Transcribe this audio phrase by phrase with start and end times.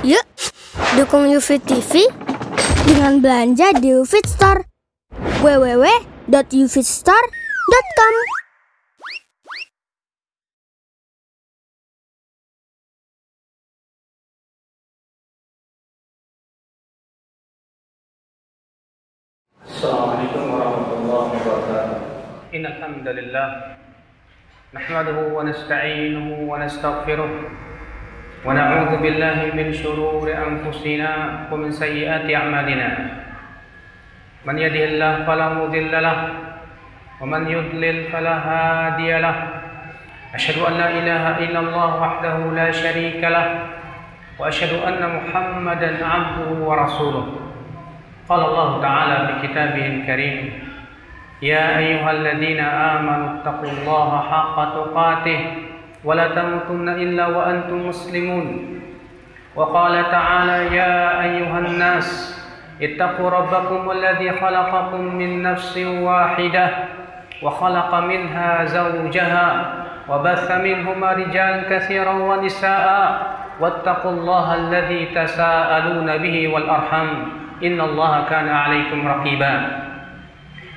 [0.00, 0.24] Yuk,
[0.96, 2.08] dukung UFIT TV
[2.88, 4.64] dengan belanja di UFIT Store.
[5.44, 8.14] www.ufitstore.com
[19.68, 22.56] Assalamualaikum warahmatullahi wabarakatuh.
[22.56, 23.76] Innal hamdalillah
[24.72, 27.68] nahmaduhu wa nasta'inuhu wa nastaghfiruh
[28.40, 31.10] ونعوذ بالله من شرور أنفسنا
[31.52, 32.88] ومن سيئات أعمالنا.
[34.48, 36.18] من يهده الله فلا مضل له
[37.20, 39.36] ومن يضلل فلا هادي له.
[40.34, 43.46] أشهد أن لا إله إلا الله وحده لا شريك له
[44.40, 47.26] وأشهد أن محمدا عبده ورسوله.
[48.28, 50.38] قال الله تعالى في كتابه الكريم
[51.42, 55.40] يا أيها الذين آمنوا اتقوا الله حق تقاته
[56.04, 58.46] ولا تموتن إلا وأنتم مسلمون.
[59.56, 62.08] وقال تعالى يا أيها الناس
[62.82, 66.70] اتقوا ربكم الذي خلقكم من نفس واحدة
[67.42, 69.46] وخلق منها زوجها
[70.08, 72.86] وبث منهما رجالا كثيرا ونساء
[73.60, 77.08] واتقوا الله الذي تساءلون به والأرحم
[77.64, 79.79] إن الله كان عليكم رقيبا.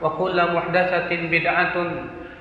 [0.00, 1.76] وكل محدثة بدعة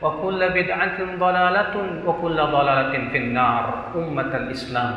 [0.01, 1.75] وكل بدعة ضلالة
[2.07, 3.63] وكل ضلالة في النار
[3.95, 4.95] أمة الإسلام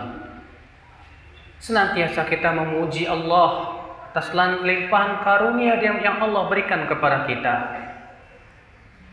[1.62, 3.78] Senantiasa kita memuji Allah
[4.10, 7.54] atas limpahan karunia yang Allah berikan kepada kita.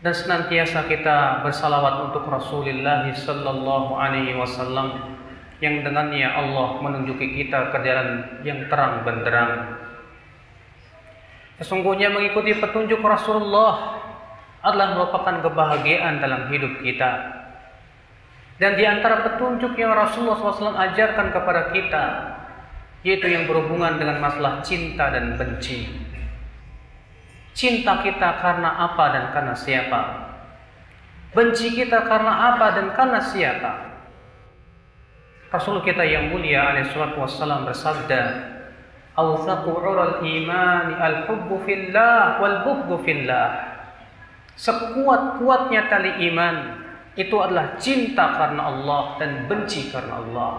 [0.02, 5.14] Dan senantiasa kita bersalawat untuk Rasulullah sallallahu alaihi wasallam
[5.62, 9.78] yang dengannya Allah menunjuki kita ke jalan yang terang benderang
[11.59, 14.03] Sesungguhnya mengikuti petunjuk Rasulullah
[14.59, 17.11] adalah merupakan kebahagiaan dalam hidup kita.
[18.55, 22.05] Dan di antara petunjuk yang Rasulullah SAW ajarkan kepada kita,
[23.03, 25.91] yaitu yang berhubungan dengan masalah cinta dan benci.
[27.55, 30.01] Cinta kita karena apa dan karena siapa?
[31.35, 33.71] Benci kita karena apa dan karena siapa?
[35.51, 38.54] Rasul kita yang mulia alaihi wassalam bersabda,
[39.15, 43.75] awthaqu ural imani al-hubbu fillah wal bughdu fillah.
[44.55, 50.53] Sekuat-kuatnya tali iman itu adalah cinta karena Allah dan benci karena Allah.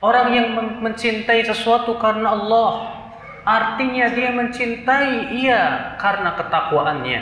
[0.00, 0.48] Orang yang
[0.80, 2.96] mencintai sesuatu karena Allah
[3.44, 7.20] artinya dia mencintai ia karena ketakwaannya,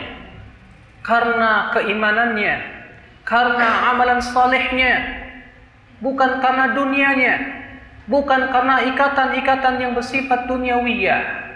[1.03, 2.55] karena keimanannya,
[3.27, 4.95] karena amalan salehnya,
[5.99, 7.35] bukan karena dunianya,
[8.09, 11.47] bukan karena ikatan-ikatan yang bersifat duniawiyah.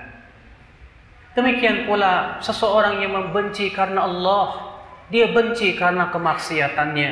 [1.32, 4.76] Demikian pula seseorang yang membenci karena Allah,
[5.08, 7.10] dia benci karena kemaksiatannya,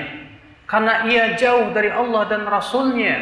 [0.68, 3.16] karena ia jauh dari Allah dan Rasulnya.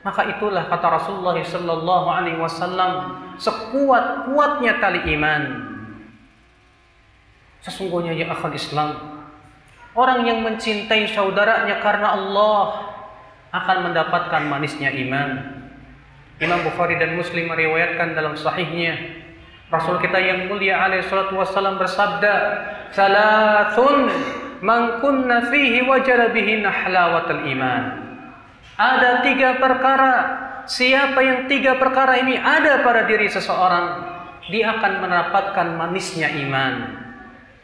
[0.00, 5.68] Maka itulah kata Rasulullah Sallallahu Alaihi Wasallam, sekuat kuatnya tali iman.
[7.60, 8.96] Sesungguhnya ya akal Islam,
[9.92, 12.89] orang yang mencintai saudaranya karena Allah
[13.50, 15.60] akan mendapatkan manisnya iman.
[16.40, 19.20] Imam Bukhari dan Muslim meriwayatkan dalam sahihnya
[19.70, 22.34] Rasul kita yang mulia alaihi salatu wassalam bersabda,
[22.90, 24.10] "Salasun
[24.66, 27.82] man kunna fihi wajara bihi halawatul iman."
[28.74, 30.14] Ada tiga perkara,
[30.66, 34.10] siapa yang tiga perkara ini ada pada diri seseorang,
[34.50, 36.98] dia akan mendapatkan manisnya iman.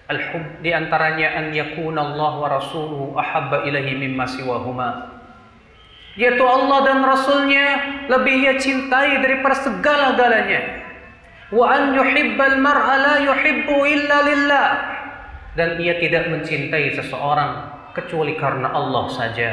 [0.07, 5.16] Al-hub di antaranya an yakuna Allah wa rasuluhu ahabba ilaihi mimma siwahuma.
[6.17, 7.67] Yaitu Allah dan Rasulnya
[8.09, 10.61] lebih ia cintai daripada segala-galanya.
[11.53, 14.69] Wa an yuhibbal mar'a la yuhibbu illa lillah.
[15.53, 17.53] Dan ia tidak mencintai seseorang
[17.93, 19.51] kecuali karena Allah saja.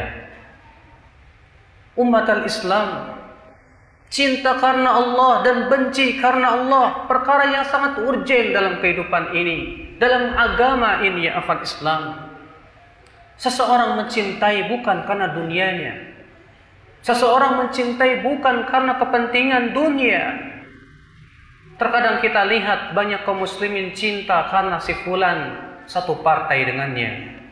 [1.99, 3.19] Umat al-Islam
[4.13, 9.57] cinta karena Allah dan benci karena Allah perkara yang sangat urgen dalam kehidupan ini,
[9.97, 12.29] dalam agama ini ya afan Islam.
[13.41, 16.12] Seseorang mencintai bukan karena dunianya,
[17.03, 20.23] Seseorang mencintai bukan karena kepentingan dunia.
[21.75, 27.43] Terkadang kita lihat banyak kaum muslimin cinta karena si fulan satu partai dengannya.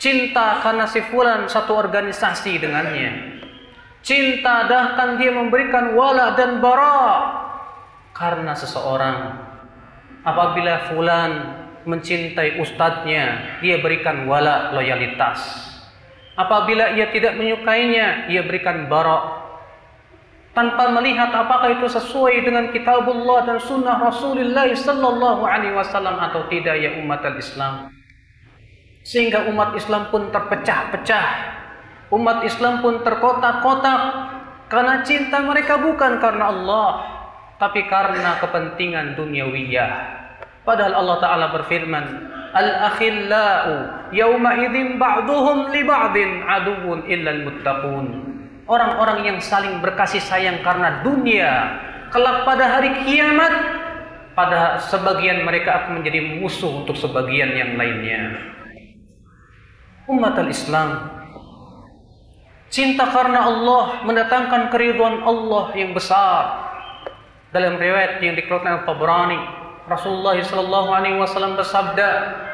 [0.00, 3.36] Cinta karena si fulan satu organisasi dengannya.
[4.00, 7.28] Cinta bahkan dia memberikan wala dan bara
[8.16, 9.36] karena seseorang.
[10.24, 11.30] Apabila fulan
[11.84, 15.67] mencintai ustadznya, dia berikan wala loyalitas.
[16.38, 19.50] Apabila ia tidak menyukainya, ia berikan bara
[20.54, 26.78] tanpa melihat apakah itu sesuai dengan kitabullah dan sunnah Rasulullah sallallahu alaihi wasallam atau tidak
[26.78, 27.94] ya umat Islam.
[29.02, 31.58] Sehingga umat Islam pun terpecah-pecah
[32.08, 34.00] Umat Islam pun terkotak-kotak
[34.72, 36.90] karena cinta mereka bukan karena Allah,
[37.60, 39.92] tapi karena kepentingan duniawiyah.
[40.68, 42.04] Padahal Allah Ta'ala berfirman,
[42.52, 43.68] Al-akhillau
[44.12, 48.06] yawma idzin ba'duhum li ba'din aduwwun illa al-muttaqun.
[48.68, 51.80] Orang-orang yang saling berkasih sayang karena dunia,
[52.12, 53.52] kelak pada hari kiamat,
[54.36, 58.36] pada sebagian mereka akan menjadi musuh untuk sebagian yang lainnya.
[60.04, 61.16] Umat al-Islam
[62.68, 66.68] Cinta karena Allah mendatangkan keriduan Allah yang besar.
[67.48, 69.40] Dalam riwayat yang dikeluarkan oleh Tabrani,
[69.88, 72.08] Rasulullah sallallahu alaihi wasallam bersabda,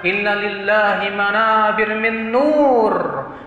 [0.07, 2.95] "Inna lillahi manabir min nur."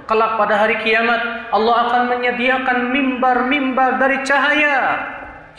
[0.08, 5.04] Kelak pada hari kiamat, Allah akan menyediakan mimbar-mimbar dari cahaya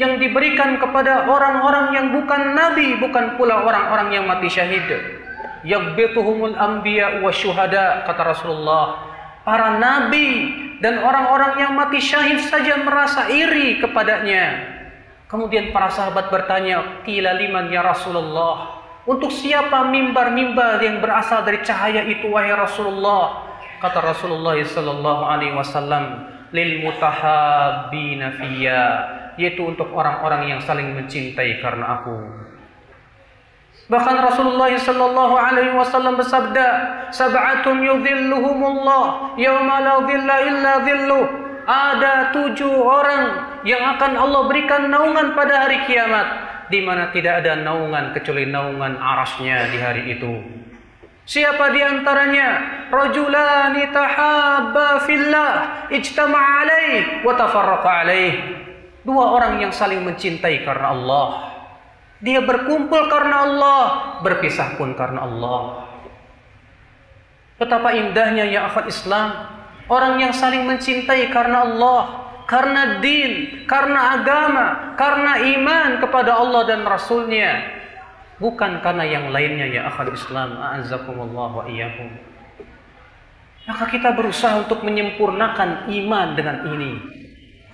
[0.01, 4.89] yang diberikan kepada orang-orang yang bukan nabi, bukan pula orang-orang yang mati syahid.
[5.65, 9.09] Yaghbituhumul anbiya wa syuhada kata Rasulullah.
[9.43, 10.53] Para nabi
[10.85, 14.78] dan orang-orang yang mati syahid saja merasa iri kepadanya.
[15.29, 22.05] Kemudian para sahabat bertanya, "Qila liman ya Rasulullah?" Untuk siapa mimbar-mimbar yang berasal dari cahaya
[22.05, 23.45] itu wahai Rasulullah?
[23.81, 28.85] Kata Rasulullah sallallahu alaihi wasallam, "Lil mutahabbina fiyya,"
[29.41, 32.21] yaitu untuk orang-orang yang saling mencintai karena aku.
[33.89, 36.67] Bahkan Rasulullah sallallahu alaihi wasallam bersabda,
[37.09, 43.25] "Sab'atun yudhilluhumullah yauma la dhilla illa dhilluh." Ada tujuh orang
[43.69, 46.27] yang akan Allah berikan naungan pada hari kiamat
[46.73, 50.33] di mana tidak ada naungan kecuali naungan arasnya di hari itu.
[51.29, 52.49] Siapa di antaranya?
[52.89, 55.53] Rajulani tahabba fillah
[55.93, 58.33] ijtama'a alaih wa tafarraqa alaih.
[59.05, 61.49] Dua orang yang saling mencintai karena Allah
[62.19, 63.83] dia berkumpul karena Allah,
[64.27, 65.87] berpisah pun karena Allah.
[67.59, 69.58] Betapa indahnya ya akhwat Islam,
[69.89, 72.03] orang yang saling mencintai karena Allah,
[72.49, 77.65] karena din, karena agama, karena iman kepada Allah dan Rasulnya,
[78.41, 80.57] bukan karena yang lainnya ya akhwat Islam.
[80.57, 82.09] A'azzakumullah wa iyyakum.
[83.69, 86.93] Maka kita berusaha untuk menyempurnakan iman dengan ini.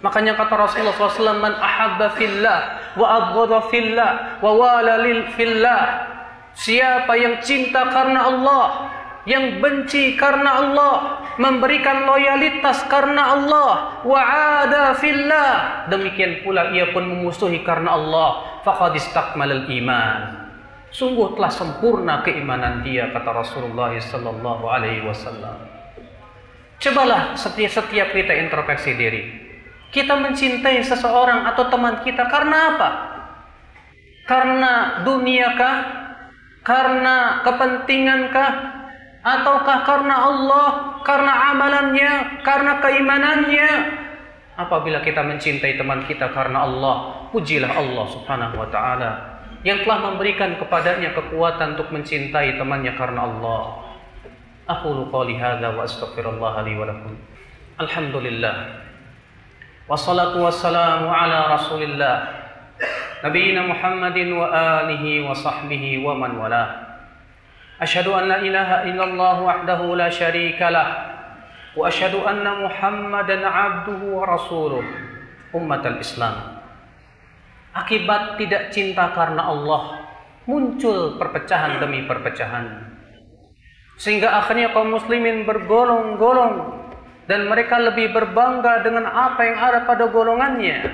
[0.02, 2.60] Makanya kata Rasulullah SAW, Man ahabba fillah,
[2.98, 6.12] wa abghadha fillah, wa wala lil fillah.
[6.52, 8.90] Siapa yang cinta karena Allah,
[9.24, 10.94] yang benci karena Allah,
[11.40, 14.20] memberikan loyalitas karena Allah, wa
[14.60, 15.88] ada fillah.
[15.88, 20.44] Demikian pula ia pun memusuhi karena Allah, faqad istakmalal iman.
[20.92, 25.58] Sungguh telah sempurna keimanan dia kata Rasulullah sallallahu alaihi wasallam.
[26.78, 29.22] Cobalah setiap setiap kita introspeksi diri.
[29.88, 32.90] Kita mencintai seseorang atau teman kita karena apa?
[34.28, 35.76] Karena duniakah?
[36.62, 38.83] Karena kepentingankah?
[39.24, 40.68] ataukah karena Allah,
[41.00, 42.12] karena amalannya,
[42.44, 43.70] karena keimanannya?
[44.54, 50.60] Apabila kita mencintai teman kita karena Allah, pujilah Allah Subhanahu wa taala yang telah memberikan
[50.60, 53.82] kepadanya kekuatan untuk mencintai temannya karena Allah.
[54.68, 57.12] Aku qouli hadza wa astaghfirullah li wa lakum.
[57.80, 58.86] Alhamdulillah.
[59.88, 62.16] Wassalatu wassalamu ala Rasulillah.
[63.24, 66.93] Nabiina Muhammadin wa alihi wa sahbihi wa man walah.
[67.82, 70.88] أشهد أن لا إله إلا الله وحده لا شريك له
[71.74, 74.84] وأشهد أن محمدا عبده ورسوله
[75.54, 76.36] أمة الإسلام
[77.74, 80.06] Akibat tidak cinta karena Allah
[80.46, 82.86] muncul perpecahan demi perpecahan.
[83.98, 86.86] Sehingga akhirnya kaum muslimin bergolong-golong
[87.26, 90.86] dan mereka lebih berbangga dengan apa yang ada pada golongannya.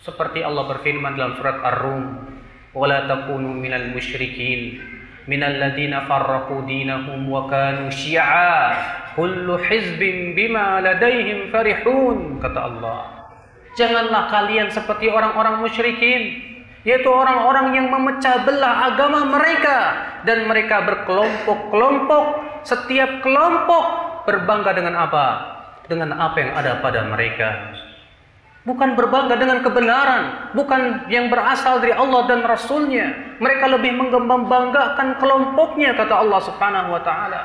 [0.00, 2.04] Seperti Allah berfirman dalam surat Ar-Rum,
[2.72, 4.95] "Wala takunu minal musyrikin."
[5.26, 8.78] Dinahum wa kanu syi'a
[9.18, 13.00] kullu hizbin bima ladaihim farihun," kata Allah.
[13.76, 16.40] Janganlah kalian seperti orang-orang musyrikin,
[16.86, 19.78] yaitu orang-orang yang memecah belah agama mereka
[20.24, 22.24] dan mereka berkelompok-kelompok,
[22.64, 23.84] setiap kelompok
[24.24, 25.26] berbangga dengan apa?
[25.86, 27.76] Dengan apa yang ada pada mereka.
[28.66, 33.38] Bukan berbangga dengan kebenaran, bukan yang berasal dari Allah dan Rasulnya.
[33.38, 37.42] Mereka lebih membanggakan kelompoknya, kata Allah Subhanahu wa Ta'ala.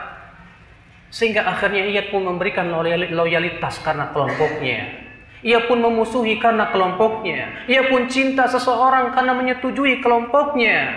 [1.14, 2.74] Sehingga akhirnya ia pun memberikan
[3.14, 4.98] loyalitas karena kelompoknya.
[5.46, 7.70] Ia pun memusuhi karena kelompoknya.
[7.70, 10.90] Ia pun cinta seseorang karena menyetujui kelompoknya.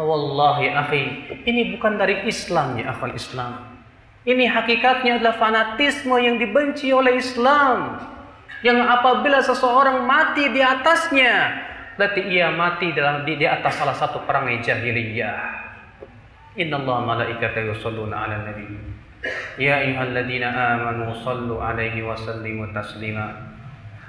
[0.00, 1.04] Wallahi akhi,
[1.44, 3.68] ini bukan dari Islam ya akhwal Islam.
[4.24, 8.00] Ini hakikatnya adalah fanatisme yang dibenci oleh Islam
[8.66, 11.34] yang apabila seseorang mati di atasnya,
[11.94, 15.66] berarti ia mati dalam di, di atas salah satu perangai jahiliyah.
[16.58, 18.66] inna allah malaikata yusalluna ala nabi.
[19.58, 23.30] Ya ayyuhalladzina amanu sallu 'alaihi wa sallimu taslima.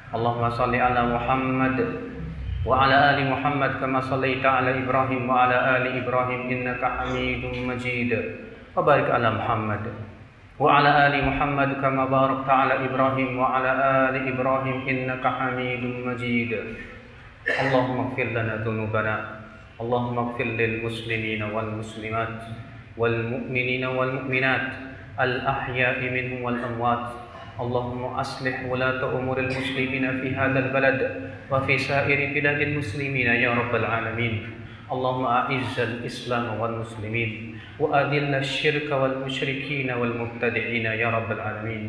[0.10, 1.78] Allahumma salli ala Muhammad
[2.66, 8.18] wa ala ali Muhammad kama sallaita ala Ibrahim wa ala ali Ibrahim innaka Hamidum Majid.
[8.74, 10.10] Wa barik ala Muhammad
[10.60, 16.52] وعلى آل محمد كما باركت على إبراهيم وعلى آل إبراهيم إنك حميد مجيد.
[17.48, 19.16] اللهم اغفر لنا ذنوبنا.
[19.80, 22.38] اللهم اغفر للمسلمين والمسلمات
[23.00, 24.68] والمؤمنين والمؤمنات
[25.16, 27.06] الأحياء منهم والأموات.
[27.60, 31.00] اللهم أصلح ولاة أمور المسلمين في هذا البلد
[31.52, 34.59] وفي سائر بلاد المسلمين يا رب العالمين.
[34.93, 37.31] اللهم أعز الإسلام والمسلمين
[37.81, 41.83] وأذل الشرك والمشركين والمبتدعين يا رب العالمين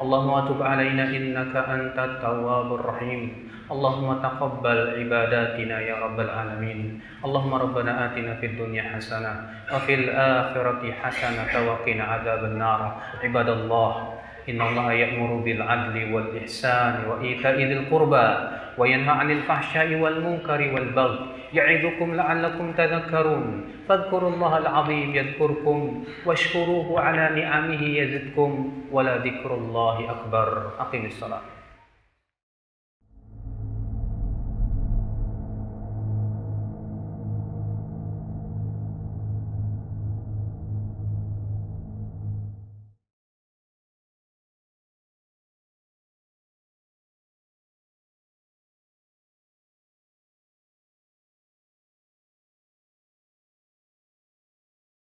[0.00, 3.22] اللهم تب علينا إنك أنت التواب الرحيم
[3.64, 9.32] اللهم تقبل عباداتنا يا رب العالمين اللهم ربنا آتنا في الدنيا حسنة
[9.72, 12.80] وفي الآخرة حسنة وقنا عذاب النار
[13.24, 13.92] عباد الله
[14.48, 18.28] إن الله يأمر بالعدل والإحسان وإيتاء ذي القربى
[18.78, 21.18] وينهى عن الفحشاء والمنكر والبغي
[21.53, 23.65] يعظكم لعلكم تذكرون.
[23.89, 28.51] فاذكروا الله العظيم يذكركم واشكروه على نعمه يزدكم.
[28.91, 30.71] ولذكر الله أكبر.
[30.79, 31.58] أقم الصلاة.